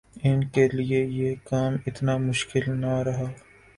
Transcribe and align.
ان 0.23 0.39
کیلئے 0.53 0.99
یہ 1.17 1.29
کام 1.43 1.73
اتنا 1.87 2.13
مشکل 2.27 2.65
نہ 2.79 2.93
رہا۔ 3.05 3.27